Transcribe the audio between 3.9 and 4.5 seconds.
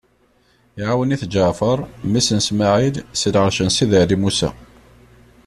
Ɛli Musa.